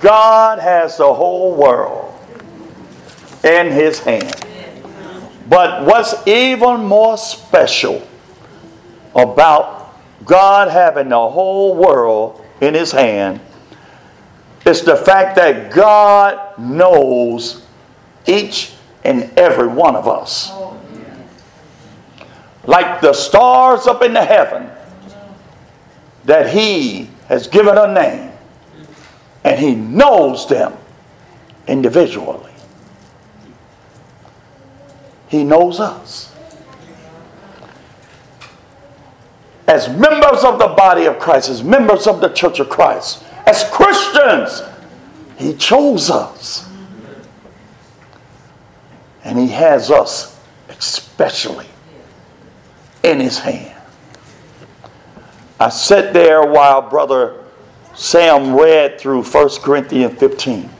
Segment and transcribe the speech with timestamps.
[0.00, 2.14] God has the whole world
[3.44, 4.34] in his hand.
[5.48, 8.06] But what's even more special
[9.14, 13.40] about God having the whole world in his hand
[14.64, 17.64] is the fact that God knows
[18.26, 18.72] each
[19.04, 20.50] and every one of us.
[22.64, 24.68] Like the stars up in the heaven,
[26.24, 28.25] that he has given a name
[29.46, 30.76] and he knows them
[31.68, 32.52] individually.
[35.28, 36.34] He knows us.
[39.68, 43.62] As members of the body of Christ, as members of the church of Christ, as
[43.70, 44.62] Christians,
[45.38, 46.68] He chose us.
[49.22, 51.66] And He has us especially
[53.04, 53.80] in His hand.
[55.60, 57.45] I sat there while Brother
[57.96, 60.70] Sam read through 1 Corinthians 15.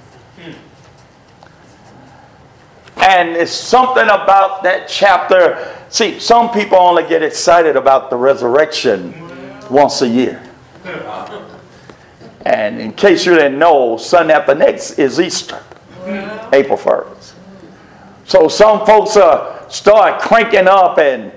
[2.99, 5.75] And it's something about that chapter.
[5.89, 9.15] See, some people only get excited about the resurrection
[9.71, 10.43] once a year.
[12.45, 15.63] And in case you didn't know, Sunday after next is Easter,
[16.53, 17.33] April 1st.
[18.25, 21.33] So some folks uh, start cranking up and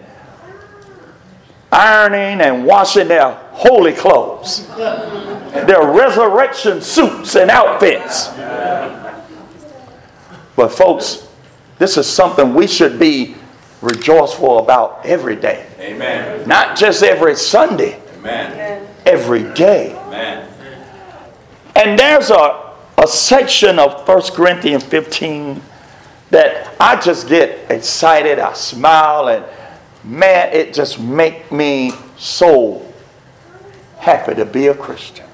[1.71, 4.67] ironing and washing their holy clothes,
[5.51, 8.29] their resurrection suits and outfits.
[10.55, 11.27] But, folks,
[11.77, 13.35] this is something we should be
[13.81, 15.65] rejoiceful about every day.
[15.79, 16.47] Amen.
[16.47, 18.85] Not just every Sunday, Amen.
[19.05, 19.95] every day.
[19.95, 20.49] Amen.
[21.75, 25.61] And there's a, a section of 1 Corinthians 15
[26.31, 28.39] that I just get excited.
[28.39, 29.45] I smile and
[30.03, 32.85] man, it just make me so
[33.97, 35.28] happy to be a Christian.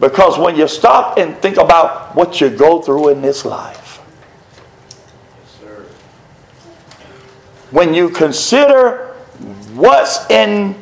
[0.00, 3.96] Because when you stop and think about what you go through in this life,
[7.70, 9.08] when you consider
[9.74, 10.74] what's in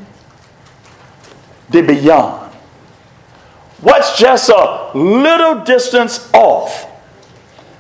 [1.71, 2.53] the beyond,
[3.81, 6.87] what's just a little distance off,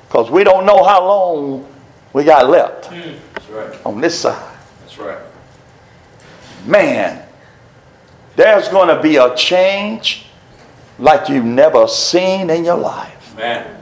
[0.08, 1.66] because we don't know how long
[2.12, 3.54] we got left hmm.
[3.54, 3.78] right.
[3.84, 4.56] on this side.
[4.80, 5.18] That's right.
[6.64, 7.22] Man,
[8.34, 10.25] there's going to be a change
[10.98, 13.34] like you've never seen in your life.
[13.34, 13.76] Amen.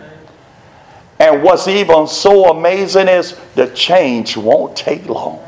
[1.18, 5.40] And what's even so amazing is the change won't take long.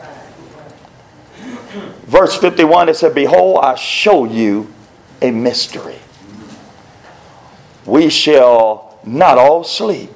[2.06, 4.72] Verse 51 it said, Behold, I show you
[5.20, 5.98] a mystery.
[7.84, 10.12] We shall not all sleep,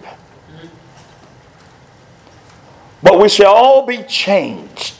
[3.02, 4.94] but we shall all be changed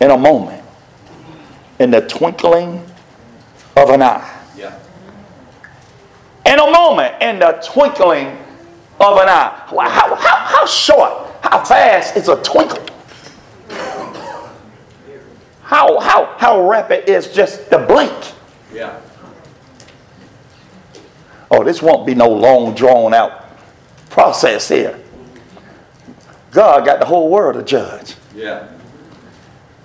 [0.00, 0.64] in a moment,
[1.78, 2.84] in the twinkling
[3.76, 4.31] of an eye.
[6.44, 8.38] In a moment, in the twinkling
[9.00, 9.64] of an eye.
[9.68, 12.84] How, how, how short, how fast is a twinkle?
[15.62, 18.12] How, how, how rapid is just the blink?
[18.72, 19.00] Yeah.
[21.50, 23.42] Oh, this won't be no long, drawn out
[24.10, 24.98] process here.
[26.50, 28.16] God got the whole world to judge.
[28.34, 28.68] Yeah.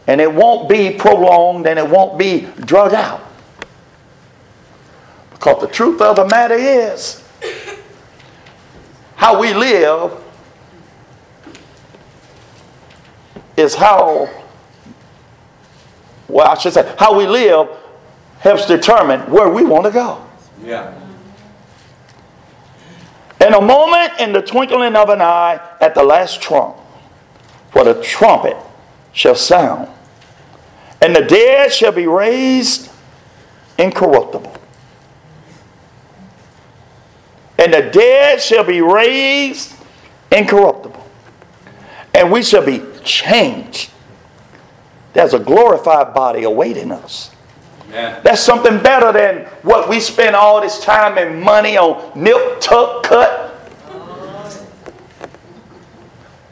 [0.06, 3.22] And it won't be prolonged and it won't be drug out.
[5.48, 7.24] Because the truth of the matter is,
[9.16, 10.12] how we live
[13.56, 14.30] is how,
[16.28, 17.70] well, I should say, how we live
[18.40, 20.22] helps determine where we want to go.
[20.66, 20.94] Yeah.
[23.40, 26.76] In a moment, in the twinkling of an eye, at the last trump,
[27.72, 28.58] for the trumpet
[29.14, 29.88] shall sound,
[31.02, 32.92] and the dead shall be raised
[33.78, 34.57] incorruptible.
[37.68, 39.76] And the dead shall be raised
[40.32, 41.06] incorruptible.
[42.14, 43.92] And we shall be changed.
[45.12, 47.30] There's a glorified body awaiting us.
[47.90, 48.22] Amen.
[48.24, 53.04] That's something better than what we spend all this time and money on nip, tuck,
[53.04, 53.60] cut,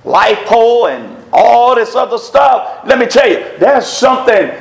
[0.04, 2.86] lipo, and all this other stuff.
[2.86, 4.52] Let me tell you, there's something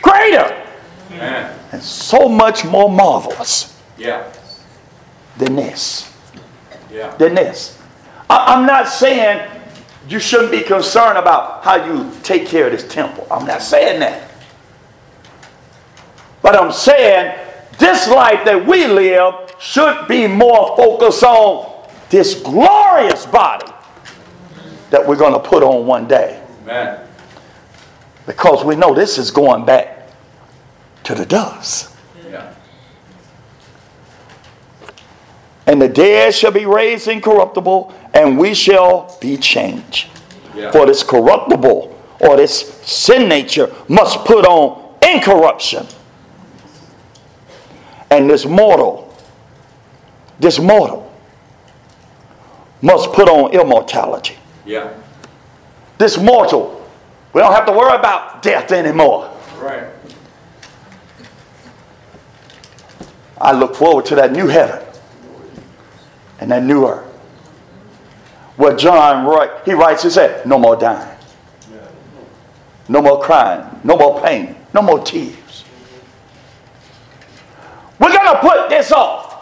[0.00, 0.64] greater
[1.10, 1.58] Amen.
[1.72, 4.30] and so much more marvelous Yeah.
[5.38, 6.12] Than this.
[6.92, 7.14] Yeah.
[7.16, 7.78] Than this.
[8.30, 9.50] I- I'm not saying
[10.08, 13.26] you shouldn't be concerned about how you take care of this temple.
[13.30, 14.30] I'm not saying that.
[16.42, 17.38] But I'm saying
[17.78, 23.72] this life that we live should be more focused on this glorious body
[24.90, 26.40] that we're going to put on one day.
[26.62, 27.00] Amen.
[28.26, 30.10] Because we know this is going back
[31.04, 31.94] to the dust.
[32.30, 32.54] Yeah.
[35.66, 40.08] And the dead shall be raised incorruptible, and we shall be changed.
[40.54, 40.70] Yeah.
[40.70, 41.90] For this corruptible
[42.20, 45.86] or this sin nature must put on incorruption.
[48.10, 49.16] And this mortal,
[50.38, 51.12] this mortal
[52.82, 54.36] must put on immortality.
[54.66, 54.92] Yeah.
[55.98, 56.86] This mortal,
[57.32, 59.30] we don't have to worry about death anymore.
[59.58, 59.88] Right.
[63.40, 64.83] I look forward to that new heaven
[66.40, 67.02] and that knew her.
[68.56, 71.18] Where John wrote, he writes, he said, no more dying,
[72.88, 75.64] no more crying, no more pain, no more tears.
[77.98, 79.32] We're going to put this off.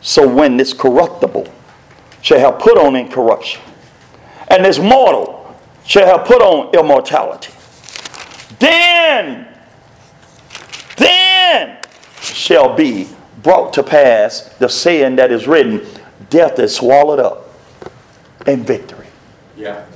[0.00, 1.48] So when this corruptible
[2.22, 3.62] shall have put on incorruption,
[4.48, 7.52] and this mortal shall have put on immortality,
[8.58, 9.51] then
[12.52, 13.08] shall be
[13.42, 15.80] brought to pass the saying that is written,
[16.28, 17.48] death is swallowed up
[18.46, 19.06] in victory.
[19.56, 19.86] Yeah.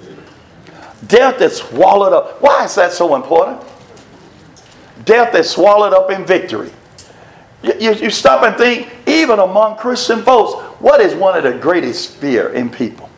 [1.07, 2.41] Death is swallowed up.
[2.41, 3.63] Why is that so important?
[5.05, 6.71] Death is swallowed up in victory.
[7.63, 11.59] You, you, you stop and think, even among Christian folks, what is one of the
[11.59, 13.11] greatest fear in people?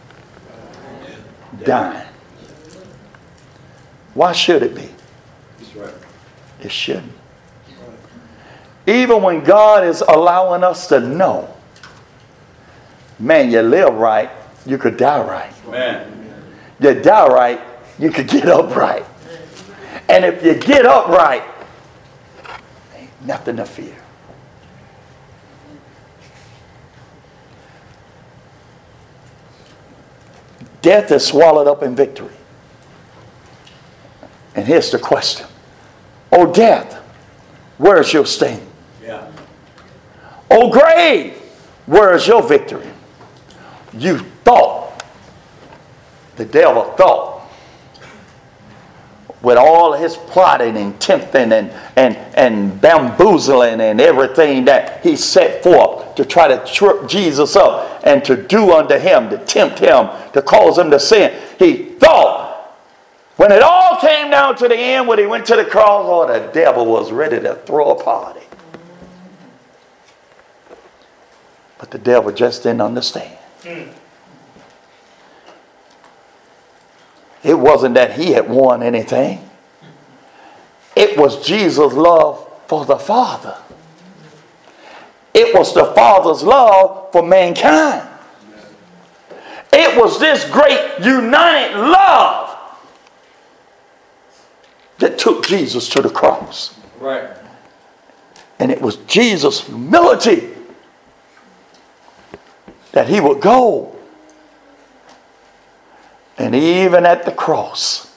[1.65, 2.07] Dying.
[4.15, 4.89] Why should it be?
[6.61, 7.18] It shouldn't.
[8.89, 11.55] Even when God is allowing us to know,
[13.19, 14.31] man, you live right,
[14.65, 15.53] you could die right.
[15.67, 16.35] Amen.
[16.81, 17.61] You die right,
[17.99, 19.05] you could get up right.
[20.09, 21.45] And if you get up right,
[22.97, 23.95] ain't nothing to fear.
[30.81, 32.35] Death is swallowed up in victory.
[34.55, 35.47] And here's the question
[36.33, 36.95] Oh, death,
[37.77, 38.68] where's your sting?
[39.09, 39.33] Yeah.
[40.51, 41.33] Oh, grave,
[41.87, 42.87] where's your victory?
[43.95, 45.03] You thought,
[46.37, 47.49] the devil thought,
[49.41, 55.63] with all his plotting and tempting and, and, and bamboozling and everything that he set
[55.63, 60.11] forth to try to trip Jesus up and to do unto him, to tempt him,
[60.35, 61.35] to cause him to sin.
[61.59, 62.77] He thought,
[63.37, 66.27] when it all came down to the end, when he went to the cross, oh,
[66.27, 68.41] the devil was ready to throw a party.
[71.79, 73.39] But the devil just didn't understand.
[77.43, 79.49] It wasn't that he had won anything.
[80.97, 83.57] It was Jesus' love for the Father.
[85.33, 88.09] It was the Father's love for mankind.
[89.73, 92.59] It was this great united love
[94.99, 96.77] that took Jesus to the cross.
[96.99, 97.31] Right.
[98.59, 100.58] And it was Jesus' humility
[102.99, 103.95] that he would go.
[106.37, 108.13] And even at the cross,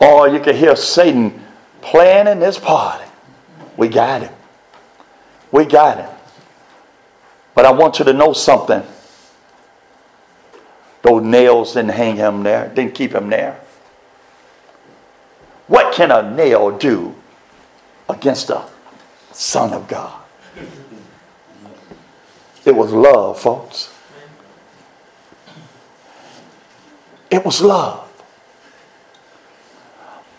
[0.00, 1.44] or you could hear Satan
[1.82, 3.04] planning his party.
[3.76, 4.32] We got him.
[5.52, 6.10] We got him.
[7.54, 8.82] But I want you to know something.
[11.02, 13.60] Those nails didn't hang him there, didn't keep him there.
[15.66, 17.14] What can a nail do
[18.08, 18.62] against the
[19.32, 20.18] Son of God?
[22.64, 23.92] It was love, folks.
[27.30, 28.00] It was love.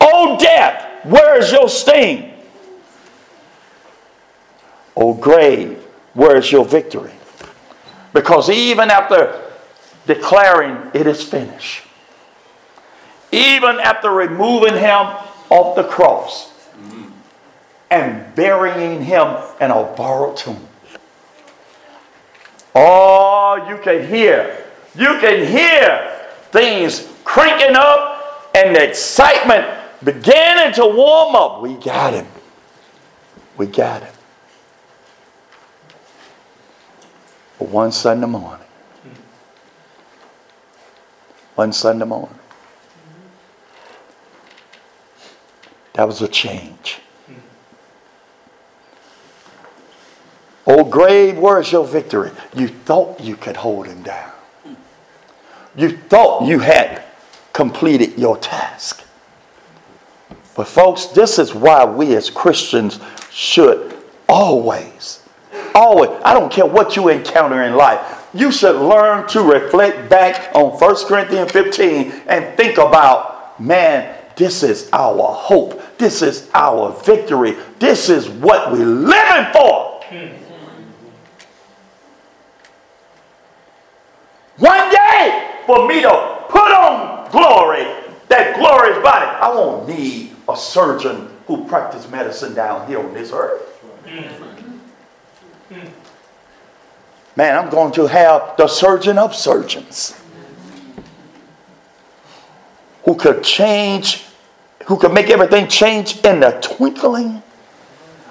[0.00, 2.32] Oh, death, where is your sting?
[4.96, 5.78] Oh, grave,
[6.14, 7.12] where is your victory?
[8.12, 9.42] Because even after
[10.06, 11.82] declaring it is finished,
[13.30, 15.06] even after removing him
[15.50, 16.50] off the cross
[17.90, 20.65] and burying him in a borrowed tomb,
[22.78, 24.64] Oh, you can hear.
[24.94, 29.66] You can hear things cranking up and the excitement
[30.04, 31.62] beginning to warm up.
[31.62, 32.26] We got him.
[33.56, 34.12] We got him.
[37.58, 38.66] But one Sunday morning,
[41.54, 42.38] one Sunday morning,
[45.94, 46.98] that was a change.
[50.66, 52.32] Oh, grave, where's your victory?
[52.54, 54.32] You thought you could hold him down.
[55.76, 57.04] You thought you had
[57.52, 59.04] completed your task.
[60.56, 62.98] But, folks, this is why we as Christians
[63.30, 63.96] should
[64.28, 65.22] always,
[65.74, 70.50] always, I don't care what you encounter in life, you should learn to reflect back
[70.54, 75.80] on 1 Corinthians 15 and think about, man, This is our hope.
[75.96, 77.56] This is our victory.
[77.78, 79.85] This is what we're living for.
[84.58, 87.86] One day for me to put on glory,
[88.28, 89.26] that glorious body.
[89.26, 93.62] I won't need a surgeon who practice medicine down here on this earth.
[97.36, 100.18] Man, I'm going to have the surgeon of surgeons
[103.04, 104.24] who could change,
[104.86, 107.42] who could make everything change in the twinkling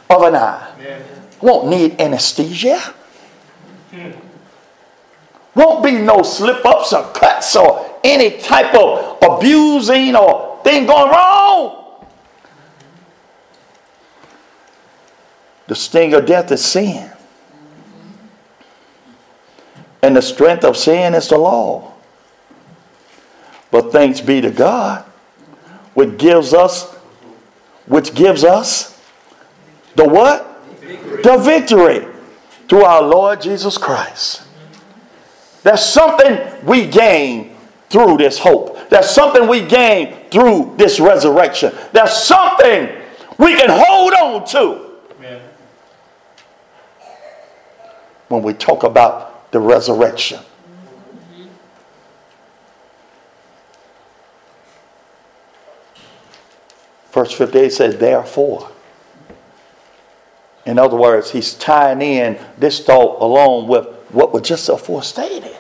[0.10, 0.72] of an eye.
[1.42, 2.82] Won't need anesthesia.
[5.56, 11.10] Won't be no slip ups or cuts or any type of abusing or thing going
[11.10, 12.04] wrong.
[15.68, 17.12] The sting of death is sin.
[20.04, 21.94] And the strength of sin is the law.
[23.72, 25.04] But thanks be to God,
[25.96, 26.94] which gives us,
[27.88, 29.02] which gives us
[29.96, 30.64] the what?
[30.80, 31.22] Victory.
[31.24, 32.08] The victory
[32.70, 34.45] through our Lord Jesus Christ.
[35.66, 37.58] There's something we gain
[37.90, 38.88] through this hope.
[38.90, 41.74] There's something we gain through this resurrection.
[41.92, 42.88] There's something
[43.40, 44.92] we can hold on to.
[45.18, 45.42] Amen.
[48.28, 50.40] When we talk about the resurrection.
[57.12, 58.70] Verse 58 says, therefore.
[60.68, 65.56] In other words, he's tying in this thought along with what was just aforestated.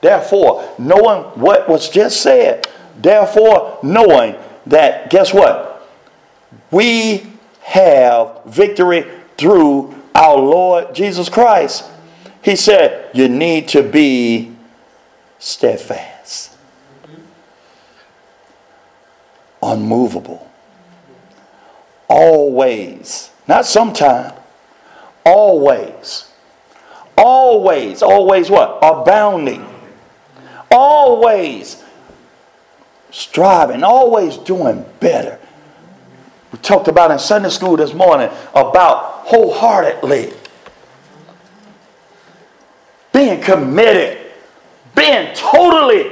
[0.00, 5.88] Therefore, knowing what was just said, therefore, knowing that, guess what?
[6.70, 7.26] We
[7.60, 9.04] have victory
[9.36, 11.84] through our Lord Jesus Christ.
[12.42, 14.54] He said, You need to be
[15.38, 16.56] steadfast,
[19.62, 20.46] unmovable
[22.08, 24.32] always, not sometime,
[25.24, 26.30] always,
[27.16, 28.78] always, always what?
[28.82, 29.66] Abounding,
[30.70, 31.82] always
[33.10, 35.38] striving, always doing better.
[36.52, 40.32] We talked about in Sunday school this morning about wholeheartedly
[43.12, 44.18] being committed,
[44.94, 46.10] being totally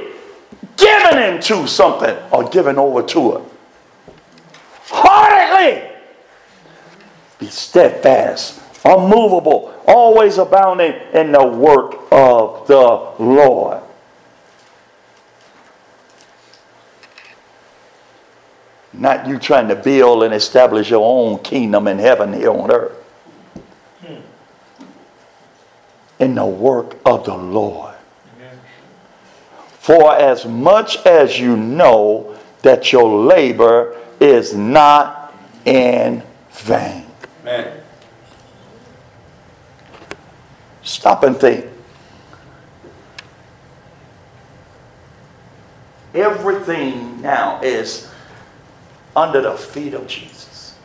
[0.77, 3.41] given into something or given over to it
[4.95, 5.91] heartedly.
[7.39, 13.81] Be steadfast, unmovable, always abounding in the work of the Lord.
[18.93, 22.93] Not you trying to build and establish your own kingdom in heaven here on earth.
[26.17, 27.95] In the work of the Lord.
[29.79, 37.05] For as much as you know that your labor is not in vain.
[37.41, 37.84] Amen.
[40.85, 41.65] Stop and think.
[46.13, 48.09] Everything now is
[49.15, 50.77] under the feet of Jesus.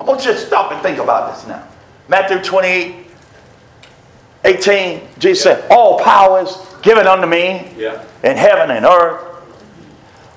[0.00, 1.66] I want you to stop and think about this now.
[2.08, 3.06] Matthew 28,
[4.44, 5.54] 18, Jesus yeah.
[5.54, 8.04] said, All power is given unto me yeah.
[8.24, 9.24] in heaven and earth.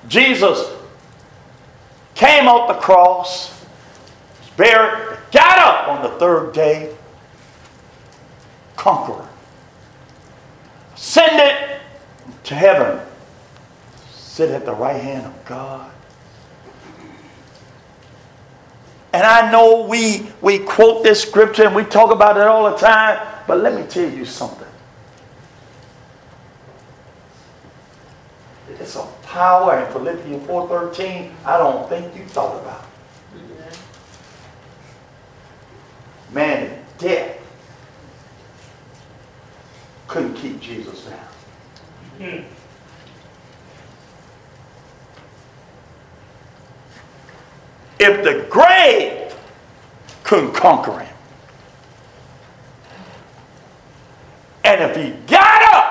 [0.06, 0.72] Jesus
[2.14, 3.66] came off the cross,
[4.56, 6.96] buried, got up on the third day,
[8.88, 9.28] conqueror,
[10.96, 11.80] Send it
[12.44, 13.00] to heaven,
[14.10, 15.90] sit at the right hand of God.
[19.12, 22.76] And I know we, we quote this scripture and we talk about it all the
[22.76, 24.66] time, but let me tell you something.
[28.70, 32.86] It's a power in Philippians 4.13 I don't think you thought about.
[36.32, 37.38] Man, death
[40.08, 42.44] couldn't keep Jesus down.
[48.00, 49.34] If the grave
[50.24, 51.14] couldn't conquer him,
[54.64, 55.88] and if he got up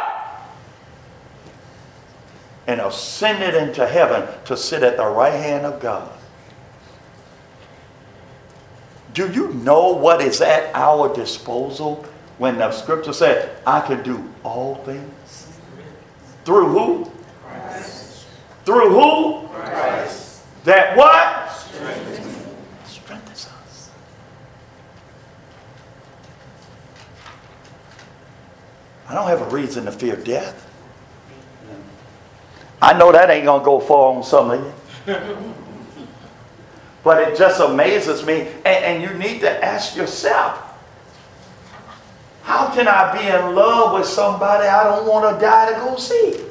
[2.67, 6.11] and ascended into heaven to sit at the right hand of God.
[9.13, 12.05] Do you know what is at our disposal
[12.37, 15.59] when the scripture said, I can do all things?
[16.45, 17.11] Through who?
[17.43, 18.25] Christ.
[18.63, 19.47] Through who?
[19.47, 20.43] Christ.
[20.63, 21.51] That what?
[21.51, 22.45] Strengthens.
[22.85, 23.89] Strengthens us.
[29.09, 30.65] I don't have a reason to fear death.
[32.81, 35.13] I know that ain't going to go far on some of you.
[37.03, 38.41] but it just amazes me.
[38.63, 40.66] And, and you need to ask yourself
[42.47, 45.97] how can I be in love with somebody I don't want to die to go
[45.97, 46.45] see?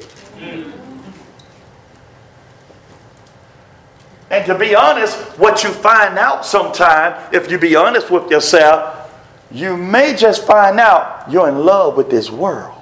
[4.29, 9.11] And to be honest, what you find out sometime, if you be honest with yourself,
[9.49, 12.75] you may just find out you're in love with this world.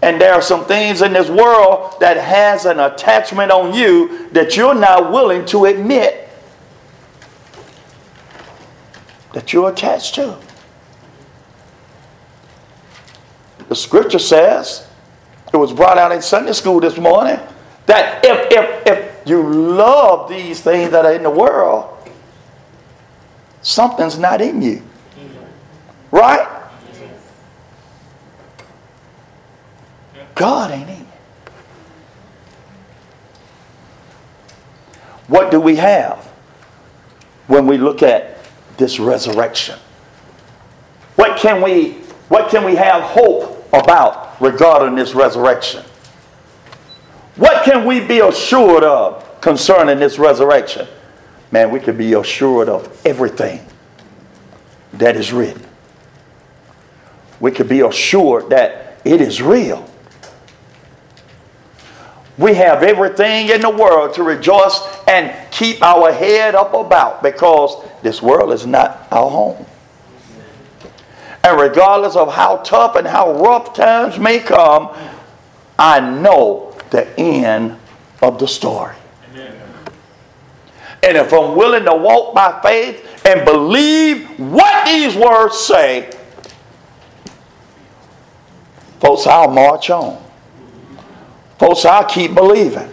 [0.00, 4.56] And there are some things in this world that has an attachment on you that
[4.56, 6.21] you're not willing to admit
[9.32, 10.38] that you're attached to.
[13.68, 14.86] The scripture says,
[15.52, 17.38] it was brought out in Sunday school this morning,
[17.86, 21.88] that if, if, if you love these things that are in the world,
[23.62, 24.82] something's not in you.
[26.10, 26.48] Right?
[30.34, 31.06] God ain't in you.
[35.28, 36.18] What do we have
[37.46, 38.31] when we look at
[38.76, 39.78] this resurrection?
[41.16, 41.92] What can we
[42.28, 45.84] what can we have hope about regarding this resurrection?
[47.36, 50.86] What can we be assured of concerning this resurrection?
[51.50, 53.60] Man, we can be assured of everything
[54.94, 55.62] that is written.
[57.40, 59.88] We can be assured that it is real.
[62.42, 67.76] We have everything in the world to rejoice and keep our head up about because
[68.02, 69.64] this world is not our home.
[71.44, 74.92] And regardless of how tough and how rough times may come,
[75.78, 77.78] I know the end
[78.20, 78.96] of the story.
[81.04, 86.10] And if I'm willing to walk by faith and believe what these words say,
[88.98, 90.31] folks, I'll march on.
[91.62, 92.88] Folks, I'll keep believing.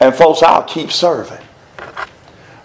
[0.00, 1.42] And folks, I'll keep serving.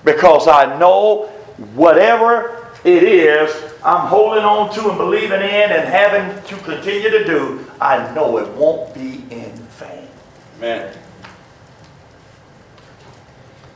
[0.04, 1.28] Because I know
[1.74, 7.24] whatever it is I'm holding on to and believing in and having to continue to
[7.24, 10.10] do, I know it won't be in vain.
[10.58, 10.94] Amen.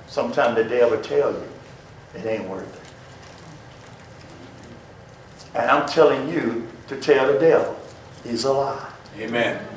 [0.07, 1.47] Sometimes the devil tell you
[2.15, 2.75] it ain't worth
[5.55, 5.57] it.
[5.57, 7.79] And I'm telling you to tell the devil
[8.25, 8.91] he's a lie.
[9.17, 9.76] Amen.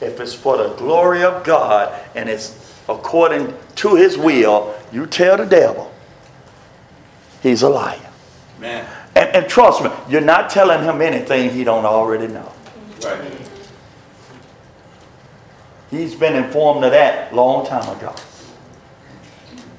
[0.00, 5.36] If it's for the glory of God and it's according to his will, you tell
[5.36, 5.92] the devil
[7.42, 8.00] he's a liar.
[8.58, 8.86] Amen.
[9.14, 12.52] And, and trust me, you're not telling him anything he don't already know.
[13.04, 13.48] Right.
[15.90, 18.14] He's been informed of that long time ago.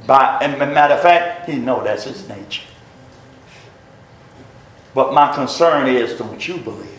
[0.06, 2.64] By, and matter of fact, he know that's his nature.
[4.96, 6.96] But my concern is, don't you believe it?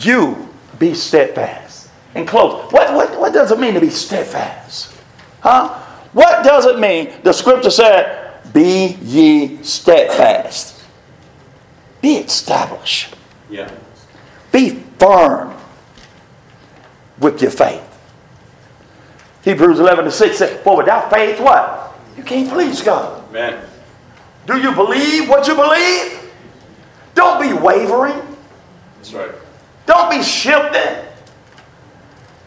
[0.00, 1.90] You be steadfast.
[2.14, 2.70] And close.
[2.72, 4.94] What, what, what does it mean to be steadfast?
[5.40, 5.78] Huh?
[6.12, 7.12] What does it mean?
[7.22, 10.84] The scripture said, Be ye steadfast.
[12.02, 13.14] Be established.
[13.48, 13.70] Yeah.
[14.50, 15.54] Be firm
[17.18, 17.82] with your faith.
[19.42, 21.94] Hebrews 11 to 6 said, For without faith, what?
[22.16, 23.24] You can't please God.
[23.30, 23.64] Amen.
[24.46, 26.30] Do you believe what you believe?
[27.14, 28.20] Don't be wavering.
[28.96, 29.30] That's right.
[29.86, 31.04] Don't be shifting.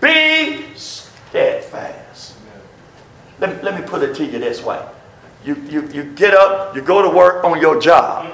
[0.02, 2.36] Be steadfast.
[3.40, 4.84] Let, let me put it to you this way.
[5.44, 8.32] You, you, you get up, you go to work on your job.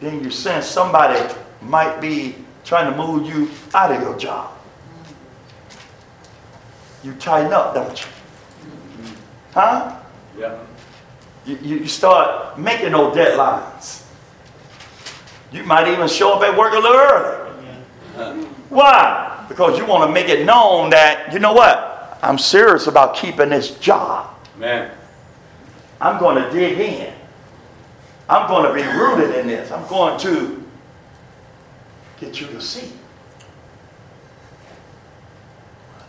[0.00, 4.56] Then you sense somebody might be trying to move you out of your job.
[7.02, 8.06] You tighten up, don't you?
[9.52, 10.00] Huh?
[10.38, 10.58] Yeah.
[11.44, 13.99] You, you you start making those deadlines.
[15.52, 18.46] You might even show up at work a little early.
[18.68, 19.44] Why?
[19.48, 22.18] Because you want to make it known that, you know what?
[22.22, 24.34] I'm serious about keeping this job.
[24.56, 24.90] Man.
[26.00, 27.12] I'm going to dig in.
[28.28, 29.70] I'm going to be rooted in this.
[29.72, 30.64] I'm going to
[32.20, 32.92] get you to see.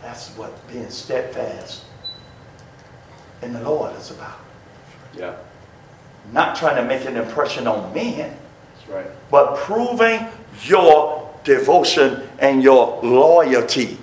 [0.02, 1.84] That's what being steadfast
[3.42, 4.38] in the Lord is about.
[5.16, 5.34] Yeah.
[6.32, 8.36] Not trying to make an impression on men,
[8.88, 9.06] right.
[9.30, 10.26] but proving
[10.64, 13.98] your devotion and your loyalty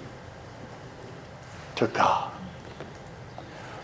[1.76, 2.32] to God.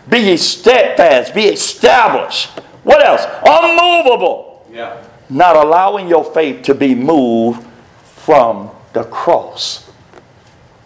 [0.08, 2.48] Be ye steadfast, be established.
[2.84, 3.24] What else?
[3.44, 4.66] Unmovable.
[4.72, 5.02] Yeah.
[5.28, 7.66] Not allowing your faith to be moved
[8.04, 9.90] from the cross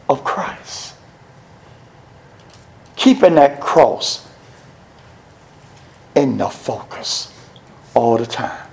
[0.09, 0.95] of Christ.
[2.97, 4.27] Keeping that cross
[6.15, 7.33] in the focus
[7.95, 8.70] all the time.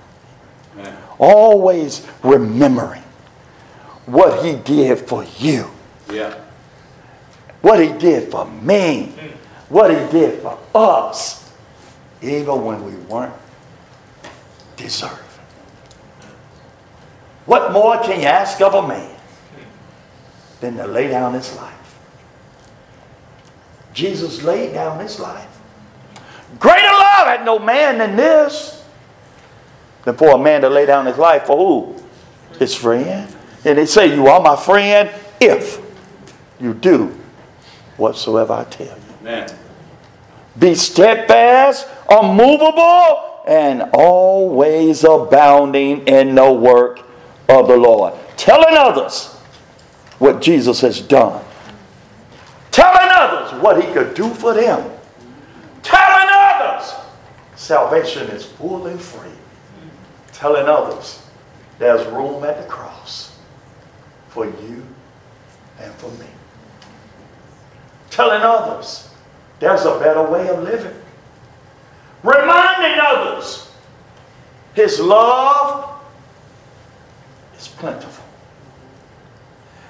[1.18, 3.02] Always remembering
[4.06, 5.70] what he did for you,
[6.10, 6.34] Yeah.
[7.60, 9.12] what he did for me,
[9.68, 11.50] what he did for us,
[12.22, 13.34] even when we weren't
[14.76, 15.18] deserving.
[17.46, 19.10] What more can you ask of a man
[20.60, 21.74] than to lay down his life?
[23.92, 25.48] Jesus laid down his life.
[26.60, 28.77] Greater love had no man than this,
[30.08, 32.58] than for a man to lay down his life for who?
[32.58, 33.32] His friend.
[33.64, 35.80] And they say, You are my friend if
[36.58, 37.14] you do
[37.98, 39.02] whatsoever I tell you.
[39.20, 39.54] Amen.
[40.58, 47.00] Be steadfast, unmovable, and always abounding in the work
[47.48, 48.14] of the Lord.
[48.36, 49.34] Telling others
[50.18, 51.44] what Jesus has done.
[52.70, 54.90] Telling others what he could do for them.
[55.82, 56.94] Telling others
[57.56, 59.37] salvation is full and free.
[60.38, 61.20] Telling others
[61.80, 63.36] there's room at the cross
[64.28, 64.86] for you
[65.80, 66.26] and for me.
[68.10, 69.12] Telling others
[69.58, 70.94] there's a better way of living.
[72.22, 73.68] Reminding others
[74.74, 76.00] his love
[77.58, 78.24] is plentiful.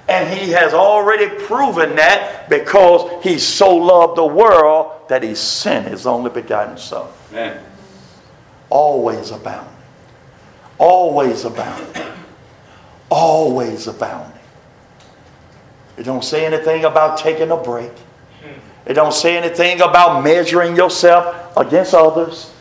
[0.07, 5.89] And he has already proven that because he so loved the world that he sent
[5.89, 7.07] his only begotten Son.
[7.29, 7.63] Amen.
[8.71, 9.78] Always abounding.
[10.79, 12.03] Always abounding.
[13.09, 14.39] Always abounding.
[15.97, 17.91] It don't say anything about taking a break.
[18.85, 22.53] It don't say anything about measuring yourself against others.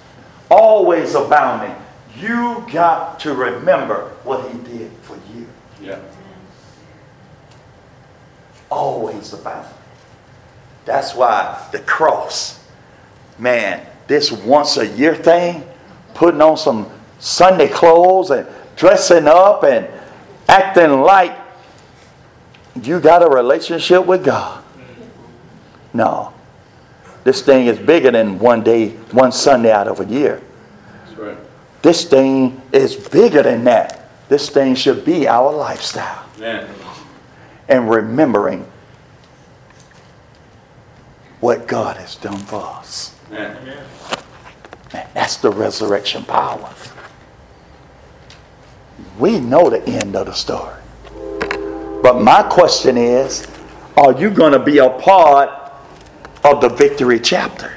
[0.50, 1.74] Always abounding.
[2.18, 5.46] You got to remember what he did for you.
[5.80, 6.00] Yeah.
[8.68, 9.72] Always abounding.
[10.84, 12.64] That's why the cross,
[13.38, 15.62] man, this once a year thing,
[16.14, 19.88] putting on some Sunday clothes and dressing up and
[20.48, 21.36] acting like
[22.82, 24.62] you got a relationship with God.
[25.92, 26.32] No.
[27.24, 30.40] This thing is bigger than one day, one Sunday out of a year.
[31.04, 31.38] That's right.
[31.82, 34.08] This thing is bigger than that.
[34.28, 36.24] This thing should be our lifestyle.
[36.36, 36.68] Amen.
[37.68, 38.66] And remembering
[41.40, 43.14] what God has done for us.
[43.30, 43.56] Man,
[45.14, 46.72] that's the resurrection power.
[49.18, 50.80] We know the end of the story.
[52.02, 53.46] But my question is
[53.96, 55.50] are you going to be a part
[56.44, 57.72] of the victory chapter?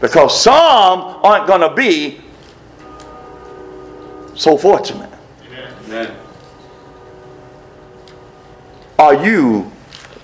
[0.00, 2.20] Because some aren't going to be
[4.34, 5.10] so fortunate.
[5.84, 6.16] Amen.
[8.98, 9.70] Are you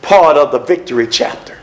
[0.02, 1.58] part of the victory chapter?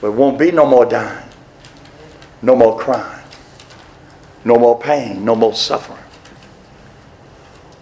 [0.00, 1.26] There won't be no more dying,
[2.42, 3.17] no more crying,
[4.44, 6.02] no more pain, no more suffering.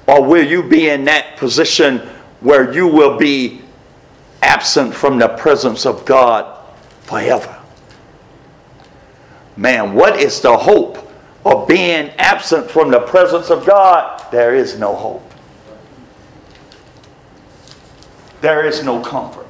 [0.06, 1.98] Or will you be in that position
[2.40, 3.62] where you will be
[4.42, 6.58] absent from the presence of God
[7.02, 7.56] forever?
[9.56, 11.10] Man, what is the hope
[11.44, 14.22] of being absent from the presence of God?
[14.30, 15.32] There is no hope.
[18.40, 19.46] There is no comfort.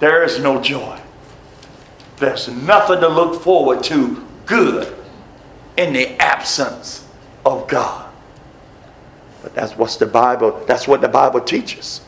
[0.00, 1.00] There is no joy.
[2.16, 5.03] There's nothing to look forward to good
[5.76, 7.06] in the absence
[7.44, 8.10] of God.
[9.42, 12.00] But that's what's the Bible, that's what the Bible teaches.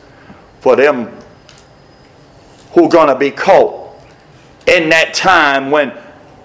[0.61, 1.11] For them
[2.71, 3.95] who are to be caught
[4.65, 5.93] in that time when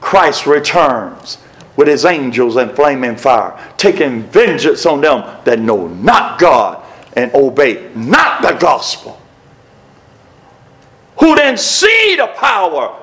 [0.01, 1.39] Christ returns
[1.77, 7.33] with his angels and flaming fire, taking vengeance on them that know not God and
[7.35, 9.21] obey not the gospel.
[11.19, 12.99] Who didn't see the power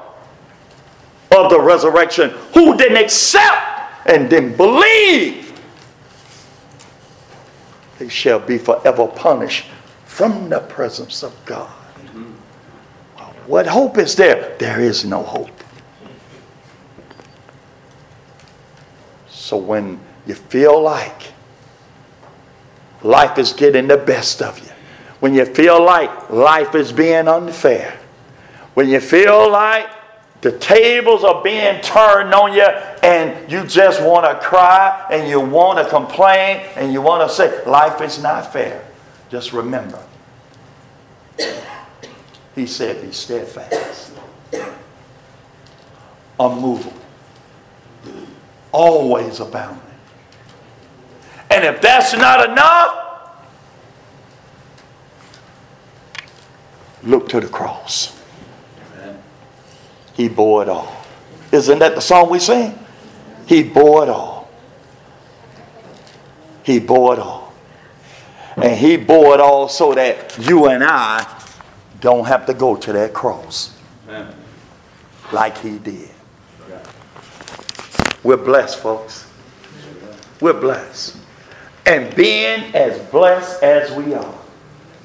[1.31, 3.68] of the resurrection, who didn't accept
[4.09, 5.53] and didn't believe,
[7.99, 9.67] they shall be forever punished
[10.05, 11.69] from the presence of God.
[13.45, 14.55] What hope is there?
[14.59, 15.49] There is no hope.
[19.27, 21.33] So when you feel like
[23.01, 24.71] life is getting the best of you,
[25.19, 27.99] when you feel like life is being unfair,
[28.75, 29.89] when you feel like
[30.41, 35.39] the tables are being turned on you and you just want to cry and you
[35.39, 38.85] want to complain and you want to say life is not fair,
[39.29, 40.01] just remember.
[42.55, 44.13] He said, Be steadfast,
[46.39, 46.93] unmovable,
[48.71, 49.81] always abounding.
[51.51, 52.95] And if that's not enough,
[57.03, 58.18] look to the cross.
[60.19, 60.93] He bore it all.
[61.49, 62.77] Isn't that the song we sing?
[63.45, 64.49] He bore it all.
[66.61, 67.53] He bore it all.
[68.57, 71.25] And he bore it all so that you and I
[72.01, 73.73] don't have to go to that cross
[74.09, 74.35] Amen.
[75.31, 76.11] like he did.
[78.21, 79.25] We're blessed, folks.
[80.41, 81.15] We're blessed.
[81.85, 84.35] And being as blessed as we are,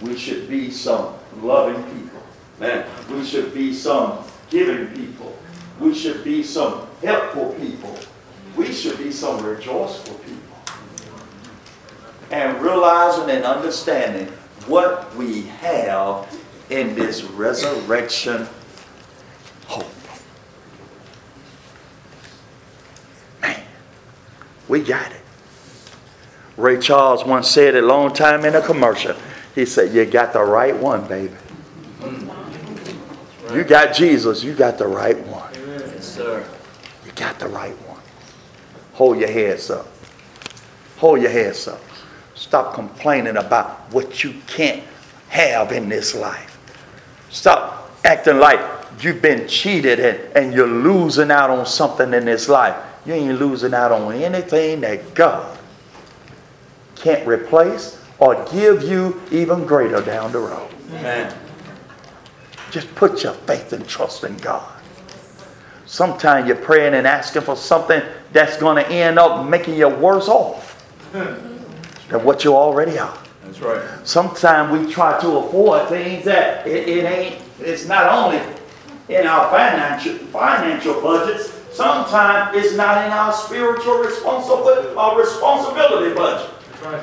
[0.01, 2.21] we should be some loving people.
[2.59, 4.24] Man, We should be some
[4.55, 5.37] giving people.
[5.81, 7.99] We should be some helpful people.
[8.57, 10.41] We should be some rejoiceful people.
[12.31, 14.29] And realizing and understanding
[14.69, 16.33] what we have
[16.71, 18.47] in this resurrection
[19.67, 19.91] hope.
[23.43, 23.61] Man,
[24.69, 25.21] we got it.
[26.57, 29.17] Ray Charles once said a long time in a commercial.
[29.57, 31.35] He said, You got the right one, baby.
[33.55, 35.53] You got Jesus, you got the right one.
[35.55, 36.47] Yes, sir.
[37.05, 38.01] You got the right one.
[38.95, 39.87] Hold your heads up.
[40.99, 41.81] Hold your heads up.
[42.35, 44.83] Stop complaining about what you can't
[45.29, 46.59] have in this life.
[47.31, 48.61] Stop acting like
[49.01, 52.77] you've been cheated and, and you're losing out on something in this life.
[53.07, 55.59] You ain't losing out on anything that God
[56.97, 60.71] can't replace or give you even greater down the road.
[60.91, 61.37] Amen.
[62.75, 64.69] Just put your faith and trust in God.
[65.87, 70.27] Sometimes you're praying and asking for something that's going to end up making you worse
[70.27, 73.17] off than what you already are.
[73.45, 73.81] That's right.
[74.05, 78.43] Sometimes we try to afford things that it, it ain't, it's not only
[79.09, 86.51] in our financial, financial budgets, sometimes it's not in our spiritual responsibility, our responsibility budget.
[86.83, 87.01] Right.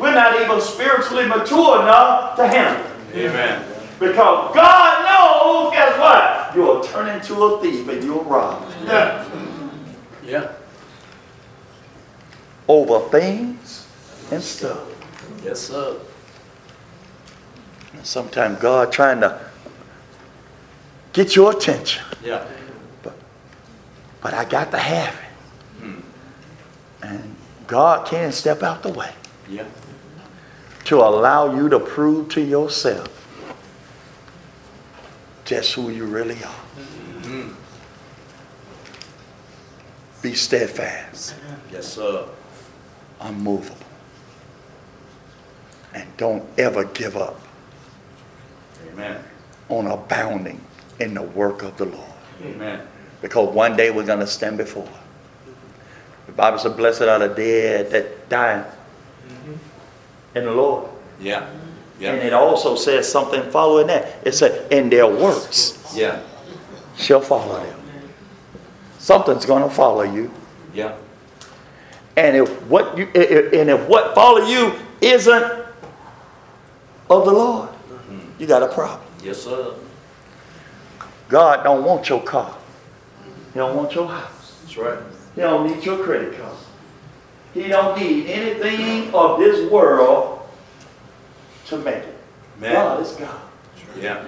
[0.00, 3.26] We're not even spiritually mature enough to handle it.
[3.26, 3.75] Amen.
[3.98, 6.54] Because God knows, guess what?
[6.54, 9.28] You'll turn into a thief and you'll rob Yeah.
[10.24, 10.52] yeah.
[12.68, 13.86] over things
[14.30, 14.80] and stuff.
[15.44, 15.96] Yes, sir.
[18.02, 19.40] Sometimes God trying to
[21.12, 22.44] get your attention, Yeah.
[23.02, 23.14] but
[24.20, 25.94] but I got to have it.
[27.02, 29.12] And God can step out the way
[29.48, 29.64] Yeah.
[30.84, 33.08] to allow you to prove to yourself
[35.46, 36.64] just who you really are.
[37.22, 37.52] Mm-hmm.
[40.22, 41.36] Be steadfast.
[41.72, 42.26] Yes, sir.
[43.20, 43.76] unmovable.
[45.94, 47.40] And don't ever give up
[48.88, 49.22] Amen.
[49.68, 50.60] on abounding
[51.00, 52.10] in the work of the Lord.
[52.42, 52.86] Amen.
[53.22, 54.88] Because one day we're going to stand before.
[56.26, 58.64] The Bible says, Blessed are the dead that die
[59.28, 59.54] mm-hmm.
[60.36, 60.90] in the Lord.
[61.20, 61.48] Yeah.
[62.00, 64.18] And it also says something following that.
[64.22, 66.20] It said, In their works Yeah.
[66.96, 67.80] shall follow them.
[68.98, 70.30] Something's going to follow you.
[70.74, 70.96] Yeah.
[72.16, 75.44] And if what you and if what follow you isn't
[77.08, 78.40] of the Lord, mm-hmm.
[78.40, 79.06] you got a problem.
[79.22, 79.74] Yes, sir.
[81.28, 82.56] God don't want your car.
[83.52, 84.58] He don't want your house.
[84.62, 84.98] That's right.
[85.34, 86.56] He don't need your credit card.
[87.54, 90.35] He don't need anything of this world
[91.66, 92.16] to make it.
[92.60, 92.72] Man.
[92.74, 93.40] God is God.
[94.00, 94.24] Yeah.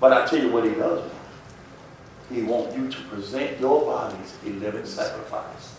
[0.00, 1.12] But I tell you what he does want.
[2.32, 5.74] He wants you to present your bodies a living sacrifice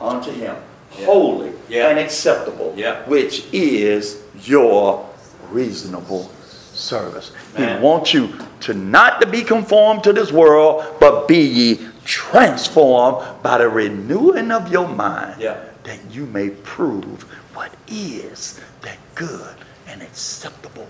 [0.00, 0.56] unto him,
[0.98, 1.06] Yeah.
[1.06, 1.88] holy Yeah.
[1.88, 3.02] and acceptable, Yeah.
[3.06, 5.06] which is your
[5.50, 6.30] reasonable
[6.74, 7.30] service.
[7.56, 7.78] Man.
[7.78, 13.24] He wants you to not to be conformed to this world, but be ye transformed
[13.42, 15.54] by the renewing of your mind, Yeah.
[15.84, 19.56] that you may prove what is that good
[19.88, 20.86] and acceptable,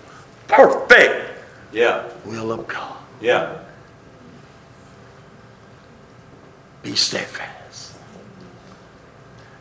[0.48, 1.32] perfect
[1.72, 2.02] Yeah.
[2.26, 2.96] will of God.
[3.20, 3.54] Yeah.
[6.82, 7.94] Be steadfast.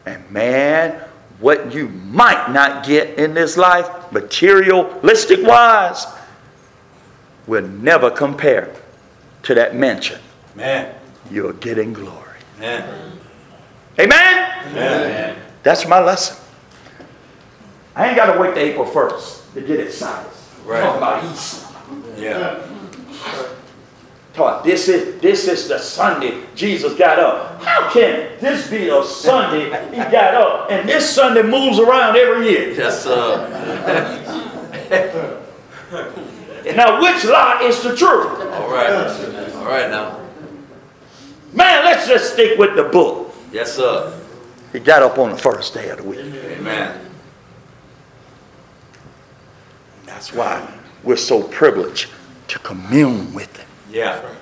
[0.05, 1.01] And man,
[1.39, 6.05] what you might not get in this life, materialistic wise,
[7.47, 8.69] will never compare
[9.43, 10.19] to that mention.
[10.55, 10.93] Man.
[11.31, 12.39] You're getting glory.
[12.59, 13.11] Man.
[13.99, 14.73] Amen?
[14.73, 15.35] Man.
[15.63, 16.37] That's my lesson.
[17.95, 20.29] I ain't got to wait to April 1st to get excited.
[20.65, 20.81] Right.
[20.81, 21.67] Talk about Easter.
[22.17, 22.67] Yeah.
[24.33, 27.63] Talk, this is this is the Sunday Jesus got up.
[27.63, 32.49] How can this be a Sunday he got up and this Sunday moves around every
[32.49, 32.71] year?
[32.71, 33.47] Yes, sir.
[36.67, 38.41] And now which lie is the truth?
[38.41, 38.91] All right.
[39.55, 40.19] All right now.
[41.53, 43.33] Man, let's just stick with the book.
[43.53, 44.19] Yes, sir.
[44.73, 46.19] He got up on the first day of the week.
[46.19, 46.99] Amen.
[50.15, 50.65] That's why
[51.03, 52.09] we're so privileged
[52.47, 53.67] to commune with him.
[53.91, 54.33] Yeah.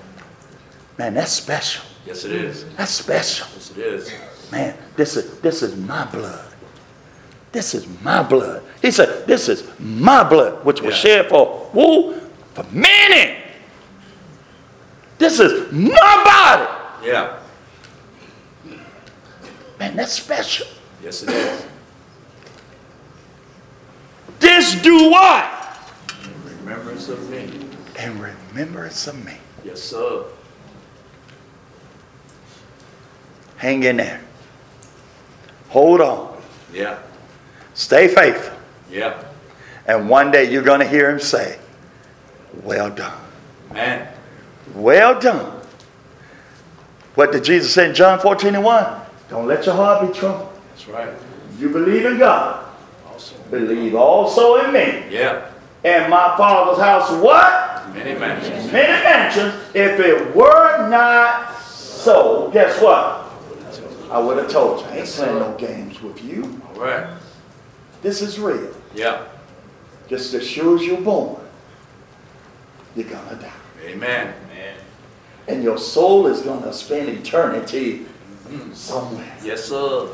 [0.99, 1.83] Man, that's special.
[2.05, 2.65] Yes, it is.
[2.75, 3.47] That's special.
[3.55, 4.13] Yes, it is.
[4.51, 6.45] Man, this is this is my blood.
[7.51, 8.61] This is my blood.
[8.83, 11.23] He said, This is my blood, which was Yeah.
[11.23, 12.19] shed for who?
[12.53, 13.39] For many.
[15.17, 15.89] This is my
[16.23, 17.07] body.
[17.07, 17.39] Yeah.
[19.79, 20.67] Man, that's special.
[21.03, 21.65] Yes, it is.
[24.39, 25.62] This do what?
[26.63, 27.49] Remembrance of me.
[27.99, 29.33] And remembrance of me.
[29.65, 30.23] Yes, sir.
[33.57, 34.21] Hang in there.
[35.69, 36.41] Hold on.
[36.73, 36.99] Yeah.
[37.73, 38.57] Stay faithful.
[38.89, 39.21] Yeah.
[39.87, 41.59] And one day you're going to hear him say,
[42.63, 43.19] Well done.
[43.73, 44.07] Man.
[44.73, 45.61] Well done.
[47.15, 49.01] What did Jesus say in John 14 and 1?
[49.29, 50.49] Don't let your heart be troubled.
[50.69, 51.13] That's right.
[51.59, 52.65] You believe in God.
[53.07, 53.37] Awesome.
[53.51, 55.03] Believe also in me.
[55.09, 55.49] Yeah.
[55.83, 57.93] And my father's house, what?
[57.93, 58.71] Many mansions.
[58.71, 59.53] Many mansions.
[59.75, 63.19] If it were not so, guess what?
[64.09, 64.85] I would have told you.
[64.87, 66.61] I ain't playing no games with you.
[66.69, 67.07] All right.
[68.01, 68.73] This is real.
[68.93, 69.25] Yeah.
[70.07, 71.41] Just as sure as you're born,
[72.95, 73.51] you're gonna die.
[73.83, 74.33] Amen.
[74.49, 74.75] Man.
[75.47, 78.05] And your soul is gonna spend eternity
[78.73, 79.35] somewhere.
[79.43, 80.09] Yes, sir.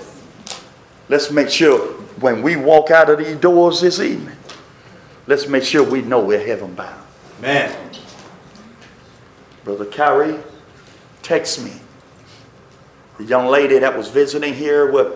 [1.09, 1.79] Let's make sure
[2.21, 4.35] when we walk out of these doors this evening,
[5.29, 7.01] let's make sure we know we're heaven bound.
[7.39, 7.71] Man.
[9.63, 10.39] Brother Kyrie,
[11.21, 11.73] text me.
[13.19, 15.13] The young lady that was visiting here with,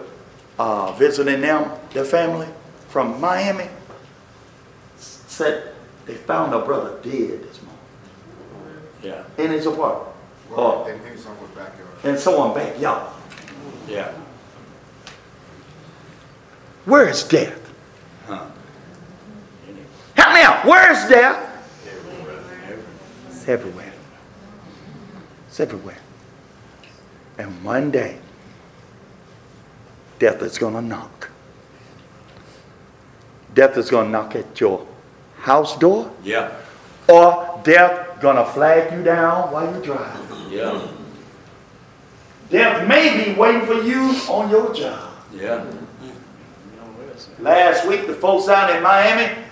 [0.60, 2.48] uh, visiting them, their family
[2.90, 3.68] from Miami,
[4.98, 5.74] said
[6.06, 9.24] they found their brother dead this morning Yeah.
[9.44, 10.10] in his apartment
[10.52, 10.88] Well, Oh.
[10.88, 11.90] in, in someone's backyard.
[12.04, 13.08] in someone's backyard.
[13.88, 14.12] Yeah.
[16.86, 17.58] Where is death?
[18.28, 18.46] Huh.
[20.16, 20.53] Help me out.
[20.64, 21.50] Where is death?
[21.88, 22.80] Everywhere.
[23.30, 23.94] It's everywhere.
[25.48, 25.98] It's everywhere.
[27.38, 28.18] And one day,
[30.20, 31.30] death is going to knock.
[33.54, 34.86] Death is going to knock at your
[35.40, 36.52] house door, Yeah.
[37.10, 40.50] or death going to flag you down while you're driving.
[40.52, 40.88] Yeah.
[42.50, 44.00] Death may be waiting for you
[44.30, 45.12] on your job.
[45.34, 45.66] Yeah.
[47.40, 49.43] Last week, the folks out in Miami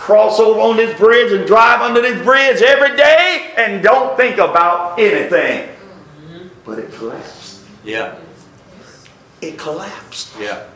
[0.00, 4.38] cross over on this bridge and drive under this bridge every day and don't think
[4.38, 5.68] about anything.
[5.68, 6.48] Mm-hmm.
[6.64, 7.62] But it collapsed.
[7.84, 8.16] Yeah.
[9.42, 10.32] It collapsed.
[10.40, 10.66] Yeah.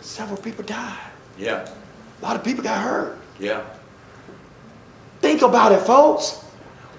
[0.00, 1.10] Several people died.
[1.36, 1.68] Yeah.
[2.20, 3.18] A lot of people got hurt.
[3.38, 3.62] Yeah.
[5.20, 6.44] Think about it, folks.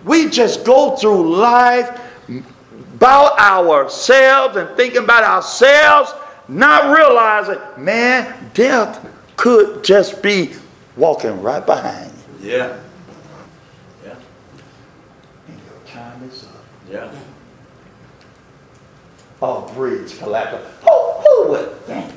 [0.05, 1.99] We just go through life
[2.95, 6.13] about ourselves and thinking about ourselves,
[6.47, 10.53] not realizing, man, death could just be
[10.95, 12.51] walking right behind you.
[12.51, 12.79] Yeah.
[14.05, 14.15] Yeah.
[15.47, 16.65] And your time is up.
[16.89, 17.11] Yeah.
[19.41, 20.65] Oh, bridge collapsed.
[20.83, 22.11] Who, who would think?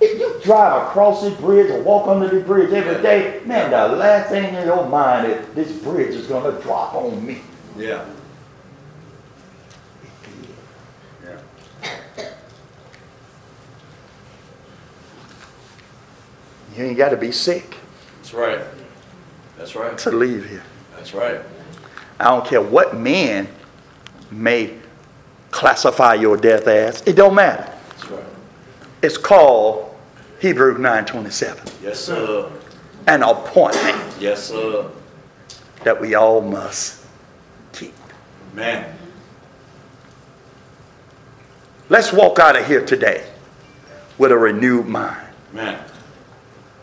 [0.00, 3.96] If you drive across this bridge or walk under the bridge every day, man, the
[3.96, 7.40] last thing in your mind is this bridge is going to drop on me.
[7.78, 8.04] Yeah.
[16.76, 17.76] You ain't got to be sick
[18.18, 18.60] That's right.
[19.56, 19.96] That's right.
[19.98, 20.62] to leave here.
[20.94, 21.40] That's right.
[22.20, 23.48] I don't care what man
[24.30, 24.74] may
[25.50, 27.02] classify your death as.
[27.06, 27.70] It don't matter.
[27.90, 28.24] That's right.
[29.02, 29.94] It's called
[30.40, 32.50] Hebrew 927, Yes, sir.
[33.06, 34.90] an appointment Yes, sir.
[35.84, 37.06] that we all must
[37.72, 37.94] keep.
[38.54, 38.94] Man.
[41.88, 43.26] Let's walk out of here today
[44.18, 45.26] with a renewed mind.
[45.52, 45.78] Man.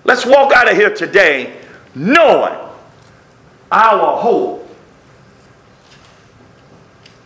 [0.06, 1.62] Let's walk out of here today
[1.96, 2.60] knowing
[3.72, 4.70] our hope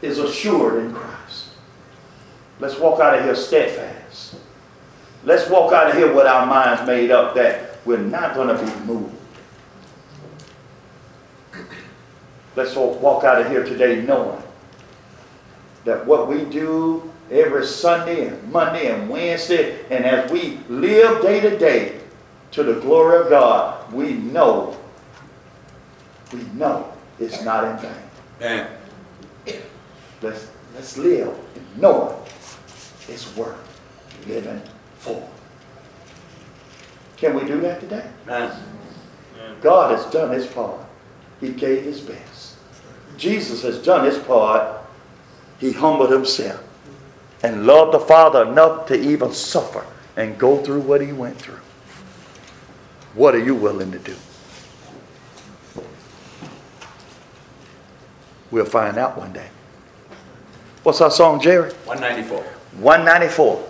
[0.02, 1.50] is assured in Christ.
[2.60, 4.36] Let's walk out of here steadfast.
[5.24, 8.64] Let's walk out of here with our minds made up that we're not going to
[8.64, 9.14] be moved.
[12.56, 14.42] Let's walk out of here today knowing
[15.86, 21.40] that what we do every Sunday and Monday and Wednesday, and as we live day
[21.40, 21.97] to day
[22.52, 24.78] to the glory of God, we know,
[26.34, 28.02] we know it's not in vain.
[28.40, 28.68] Man.
[30.22, 31.36] Let's, let's live
[31.78, 32.16] knowing
[33.08, 33.56] it's worth
[34.28, 34.62] living
[34.98, 35.28] for.
[37.18, 38.08] Can we do that today?
[38.26, 38.52] Man.
[39.62, 40.80] God has done his part.
[41.40, 42.58] He gave his best.
[43.18, 44.82] Jesus has done his part.
[45.60, 46.64] He humbled himself
[47.44, 49.86] and loved the Father enough to even suffer
[50.16, 51.60] and go through what he went through.
[53.18, 54.16] What are you willing to do?
[58.52, 59.50] We'll find out one day.
[60.84, 61.72] What's our song, Jerry?
[61.86, 62.44] 194.
[62.80, 63.70] 194.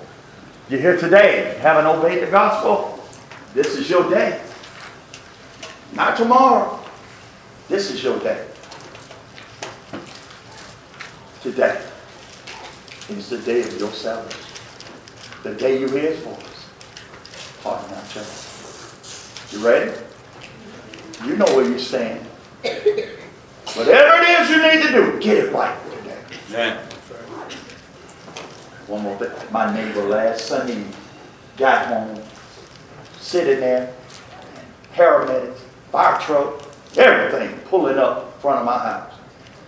[0.69, 3.01] You're here today, haven't obeyed the gospel?
[3.53, 4.41] This is your day.
[5.93, 6.83] Not tomorrow.
[7.69, 8.45] This is your day.
[11.41, 11.81] Today
[13.07, 14.41] is the day of your salvation.
[15.43, 16.69] The day you hear his voice.
[17.63, 18.46] Pardon my children.
[19.51, 19.91] You ready?
[21.25, 22.19] You know where you stand.
[23.75, 26.17] Whatever it is you need to do, get it right today.
[26.49, 26.77] Amen.
[28.87, 29.31] One more thing.
[29.51, 30.83] My neighbor last Sunday
[31.55, 32.21] got home,
[33.19, 33.93] sitting there,
[34.93, 35.59] paramedics,
[35.91, 36.61] fire truck,
[36.97, 39.13] everything pulling up in front of my house.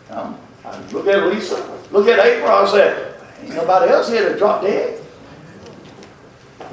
[0.09, 4.38] Um, I look at Lisa, look at April, I said, ain't nobody else here to
[4.38, 4.99] drop dead.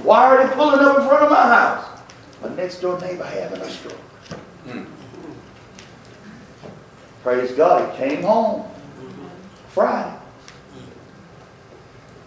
[0.03, 1.86] Why are they pulling up in front of my house?
[2.43, 3.97] My next door neighbor having a stroke.
[7.23, 8.71] Praise God, he came home
[9.71, 10.17] Friday.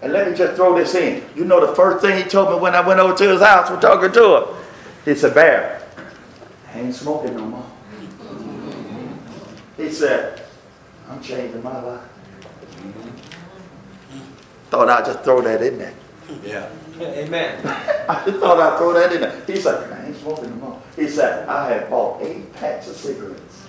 [0.02, 1.24] And let me just throw this in.
[1.36, 3.70] You know the first thing he told me when I went over to his house,
[3.70, 4.44] we're talking to him.
[5.06, 5.82] He said, Bear,
[6.74, 7.66] I ain't smoking no more.
[9.78, 10.46] He said,
[11.10, 12.02] I'm changing my life.
[14.70, 15.94] Thought I'd just throw that in there.
[16.44, 16.70] Yeah.
[17.00, 17.60] Amen.
[18.10, 19.42] I just thought I'd throw that in there.
[19.48, 20.82] He said, I ain't smoking no more.
[20.96, 23.66] He said, I had bought eight packs of cigarettes.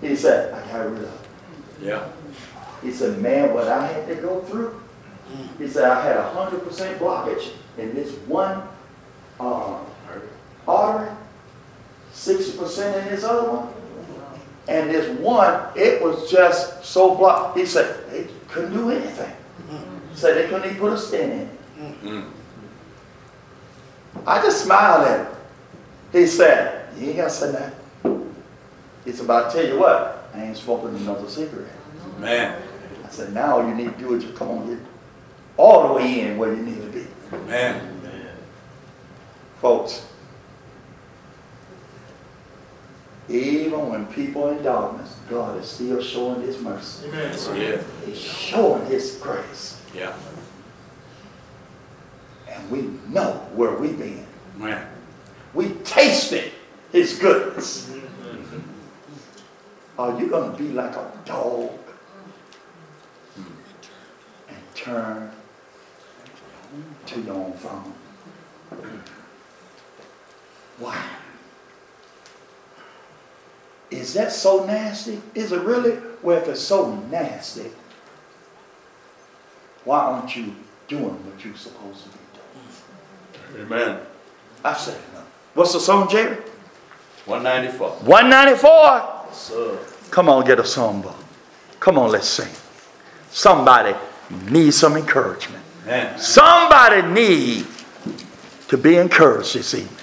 [0.00, 1.18] He said, I got rid of them.
[1.80, 2.08] Yeah.
[2.82, 4.82] He said, man, what I had to go through.
[5.58, 8.62] He said, I had a hundred percent blockage in this one
[9.40, 9.78] uh,
[10.68, 11.10] artery,
[12.12, 13.68] sixty percent in this other one,
[14.68, 17.58] and this one, it was just so blocked.
[17.58, 19.34] He said, they couldn't do anything.
[19.68, 21.40] He said they couldn't even put a stent in.
[21.84, 22.02] it.
[22.04, 22.30] Mm.
[24.26, 25.35] I just smiled at him.
[26.16, 27.74] He said, you ain't got to say that.
[29.04, 31.70] He said, but I tell you what, I ain't smoking another cigarette.
[32.18, 32.62] Man.
[33.04, 34.78] I said, now all you need to do is just come on, get
[35.58, 37.06] all the way in where you need to be.
[37.46, 38.02] Man.
[38.02, 38.28] Man.
[39.60, 40.06] Folks,
[43.28, 47.08] even when people are in darkness, God is still showing his mercy.
[47.08, 47.60] Amen.
[47.60, 47.82] Yeah.
[48.06, 49.82] He's showing his grace.
[49.94, 50.16] Yeah.
[52.48, 54.26] And we know where we've been.
[54.56, 54.95] Man.
[55.56, 56.52] We tasted
[56.92, 57.90] his goodness.
[59.98, 61.70] Are you going to be like a dog
[63.34, 63.42] hmm.
[64.50, 65.30] and turn
[67.06, 67.94] to your own phone?
[70.78, 71.02] Why?
[73.90, 75.22] Is that so nasty?
[75.34, 75.96] Is it really?
[76.22, 77.70] Well, if it's so nasty,
[79.84, 80.54] why aren't you
[80.86, 82.18] doing what you're supposed to be
[83.54, 83.66] doing?
[83.72, 84.00] Amen.
[84.62, 85.22] I said no.
[85.56, 86.36] What's the song, Jerry?
[87.24, 87.88] 194.
[88.04, 89.32] 194.
[89.32, 89.78] Sir.
[90.10, 91.16] Come on, get a songbook.
[91.80, 92.52] Come on, let's sing.
[93.30, 93.96] Somebody
[94.50, 95.64] needs some encouragement.
[95.86, 96.18] Man.
[96.18, 97.66] Somebody need
[98.68, 99.96] to be encouraged this evening.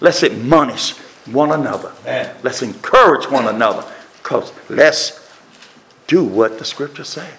[0.00, 0.96] Let's admonish
[1.26, 1.92] one another.
[2.04, 2.34] Man.
[2.42, 3.88] Let's encourage one another.
[4.20, 5.30] Because let's
[6.08, 7.30] do what the scriptures say.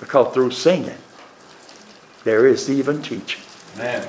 [0.00, 0.98] Because through singing,
[2.24, 3.42] there is even teaching.
[3.78, 4.02] Man.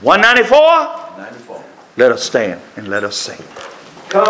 [0.00, 1.64] 194, 94.
[1.96, 3.44] Let us stand and let us sing.